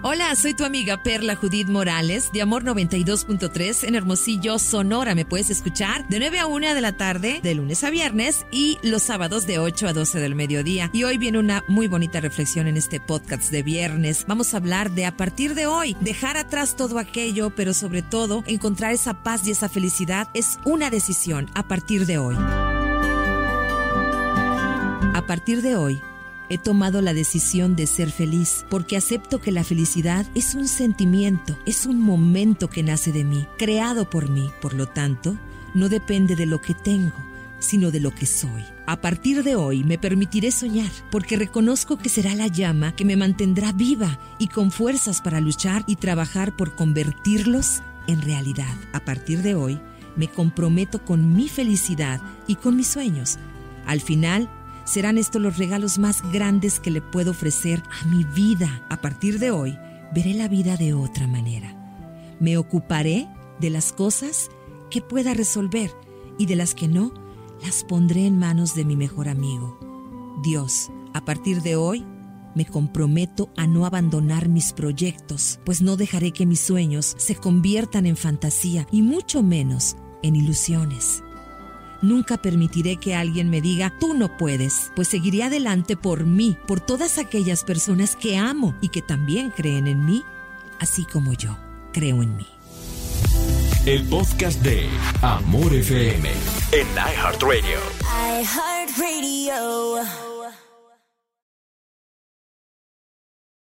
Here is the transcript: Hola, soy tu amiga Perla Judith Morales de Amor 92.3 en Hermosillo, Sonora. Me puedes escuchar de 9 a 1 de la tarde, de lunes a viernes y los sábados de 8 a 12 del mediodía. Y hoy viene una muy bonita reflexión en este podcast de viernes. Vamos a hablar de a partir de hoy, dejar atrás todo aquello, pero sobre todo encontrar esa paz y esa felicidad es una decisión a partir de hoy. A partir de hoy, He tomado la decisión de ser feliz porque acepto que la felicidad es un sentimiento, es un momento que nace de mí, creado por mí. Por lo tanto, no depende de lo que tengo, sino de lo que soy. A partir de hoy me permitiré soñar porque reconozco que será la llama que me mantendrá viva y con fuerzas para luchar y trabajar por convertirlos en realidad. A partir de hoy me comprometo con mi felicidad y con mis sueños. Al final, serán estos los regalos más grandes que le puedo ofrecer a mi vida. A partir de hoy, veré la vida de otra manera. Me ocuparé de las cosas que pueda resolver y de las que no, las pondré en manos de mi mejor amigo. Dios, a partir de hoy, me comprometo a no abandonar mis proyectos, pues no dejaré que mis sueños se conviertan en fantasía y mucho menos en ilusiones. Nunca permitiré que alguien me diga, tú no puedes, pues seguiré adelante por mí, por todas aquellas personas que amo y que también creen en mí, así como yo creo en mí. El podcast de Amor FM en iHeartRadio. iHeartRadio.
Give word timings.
Hola, 0.00 0.32
soy 0.36 0.54
tu 0.54 0.64
amiga 0.64 1.02
Perla 1.02 1.34
Judith 1.34 1.66
Morales 1.66 2.30
de 2.32 2.40
Amor 2.40 2.62
92.3 2.62 3.82
en 3.82 3.96
Hermosillo, 3.96 4.60
Sonora. 4.60 5.16
Me 5.16 5.24
puedes 5.24 5.50
escuchar 5.50 6.06
de 6.06 6.20
9 6.20 6.38
a 6.38 6.46
1 6.46 6.72
de 6.72 6.80
la 6.80 6.92
tarde, 6.92 7.40
de 7.42 7.54
lunes 7.56 7.82
a 7.82 7.90
viernes 7.90 8.46
y 8.52 8.78
los 8.84 9.02
sábados 9.02 9.44
de 9.48 9.58
8 9.58 9.88
a 9.88 9.92
12 9.92 10.20
del 10.20 10.36
mediodía. 10.36 10.88
Y 10.92 11.02
hoy 11.02 11.18
viene 11.18 11.40
una 11.40 11.64
muy 11.66 11.88
bonita 11.88 12.20
reflexión 12.20 12.68
en 12.68 12.76
este 12.76 13.00
podcast 13.00 13.50
de 13.50 13.64
viernes. 13.64 14.24
Vamos 14.28 14.54
a 14.54 14.58
hablar 14.58 14.92
de 14.92 15.04
a 15.04 15.16
partir 15.16 15.56
de 15.56 15.66
hoy, 15.66 15.96
dejar 16.00 16.36
atrás 16.36 16.76
todo 16.76 17.00
aquello, 17.00 17.50
pero 17.50 17.74
sobre 17.74 18.02
todo 18.02 18.44
encontrar 18.46 18.92
esa 18.92 19.24
paz 19.24 19.48
y 19.48 19.50
esa 19.50 19.68
felicidad 19.68 20.28
es 20.32 20.60
una 20.64 20.90
decisión 20.90 21.50
a 21.54 21.66
partir 21.66 22.06
de 22.06 22.18
hoy. 22.18 22.36
A 25.12 25.24
partir 25.26 25.60
de 25.60 25.74
hoy, 25.74 26.00
He 26.50 26.56
tomado 26.56 27.02
la 27.02 27.12
decisión 27.12 27.76
de 27.76 27.86
ser 27.86 28.10
feliz 28.10 28.64
porque 28.70 28.96
acepto 28.96 29.38
que 29.38 29.52
la 29.52 29.64
felicidad 29.64 30.26
es 30.34 30.54
un 30.54 30.66
sentimiento, 30.66 31.58
es 31.66 31.84
un 31.84 32.00
momento 32.00 32.70
que 32.70 32.82
nace 32.82 33.12
de 33.12 33.24
mí, 33.24 33.46
creado 33.58 34.08
por 34.08 34.30
mí. 34.30 34.50
Por 34.62 34.72
lo 34.72 34.86
tanto, 34.86 35.36
no 35.74 35.90
depende 35.90 36.36
de 36.36 36.46
lo 36.46 36.62
que 36.62 36.72
tengo, 36.72 37.12
sino 37.58 37.90
de 37.90 38.00
lo 38.00 38.14
que 38.14 38.24
soy. 38.24 38.64
A 38.86 39.02
partir 39.02 39.42
de 39.42 39.56
hoy 39.56 39.84
me 39.84 39.98
permitiré 39.98 40.50
soñar 40.50 40.90
porque 41.10 41.36
reconozco 41.36 41.98
que 41.98 42.08
será 42.08 42.34
la 42.34 42.46
llama 42.46 42.96
que 42.96 43.04
me 43.04 43.16
mantendrá 43.16 43.72
viva 43.72 44.18
y 44.38 44.48
con 44.48 44.70
fuerzas 44.70 45.20
para 45.20 45.40
luchar 45.40 45.84
y 45.86 45.96
trabajar 45.96 46.56
por 46.56 46.74
convertirlos 46.74 47.82
en 48.06 48.22
realidad. 48.22 48.74
A 48.94 49.00
partir 49.00 49.42
de 49.42 49.54
hoy 49.54 49.78
me 50.16 50.28
comprometo 50.28 51.04
con 51.04 51.36
mi 51.36 51.48
felicidad 51.48 52.22
y 52.46 52.54
con 52.54 52.74
mis 52.74 52.88
sueños. 52.88 53.38
Al 53.84 54.00
final, 54.00 54.50
serán 54.88 55.18
estos 55.18 55.42
los 55.42 55.58
regalos 55.58 55.98
más 55.98 56.22
grandes 56.32 56.80
que 56.80 56.90
le 56.90 57.02
puedo 57.02 57.32
ofrecer 57.32 57.82
a 58.00 58.06
mi 58.06 58.24
vida. 58.24 58.86
A 58.88 59.00
partir 59.00 59.38
de 59.38 59.50
hoy, 59.50 59.78
veré 60.14 60.32
la 60.32 60.48
vida 60.48 60.76
de 60.76 60.94
otra 60.94 61.26
manera. 61.26 61.74
Me 62.40 62.56
ocuparé 62.56 63.28
de 63.60 63.68
las 63.70 63.92
cosas 63.92 64.50
que 64.90 65.02
pueda 65.02 65.34
resolver 65.34 65.92
y 66.38 66.46
de 66.46 66.56
las 66.56 66.74
que 66.74 66.88
no, 66.88 67.12
las 67.62 67.84
pondré 67.84 68.26
en 68.26 68.38
manos 68.38 68.74
de 68.74 68.84
mi 68.84 68.96
mejor 68.96 69.28
amigo. 69.28 69.78
Dios, 70.42 70.90
a 71.12 71.24
partir 71.24 71.60
de 71.62 71.76
hoy, 71.76 72.06
me 72.54 72.64
comprometo 72.64 73.50
a 73.56 73.66
no 73.66 73.84
abandonar 73.84 74.48
mis 74.48 74.72
proyectos, 74.72 75.60
pues 75.64 75.82
no 75.82 75.96
dejaré 75.96 76.32
que 76.32 76.46
mis 76.46 76.60
sueños 76.60 77.14
se 77.18 77.34
conviertan 77.34 78.06
en 78.06 78.16
fantasía 78.16 78.86
y 78.90 79.02
mucho 79.02 79.42
menos 79.42 79.96
en 80.22 80.34
ilusiones. 80.34 81.22
Nunca 82.00 82.36
permitiré 82.36 82.96
que 82.96 83.16
alguien 83.16 83.50
me 83.50 83.60
diga, 83.60 83.92
tú 83.98 84.14
no 84.14 84.36
puedes, 84.36 84.92
pues 84.94 85.08
seguiré 85.08 85.42
adelante 85.42 85.96
por 85.96 86.24
mí, 86.24 86.56
por 86.66 86.80
todas 86.80 87.18
aquellas 87.18 87.64
personas 87.64 88.14
que 88.14 88.36
amo 88.36 88.76
y 88.80 88.90
que 88.90 89.02
también 89.02 89.50
creen 89.50 89.88
en 89.88 90.04
mí, 90.04 90.22
así 90.78 91.04
como 91.04 91.32
yo 91.32 91.56
creo 91.92 92.22
en 92.22 92.36
mí. 92.36 92.46
El 93.86 94.06
podcast 94.08 94.62
de 94.62 94.88
Amor 95.22 95.74
FM 95.74 96.30
en 96.72 96.86
iHeartRadio. 96.94 97.78
iHeartRadio. 98.42 100.27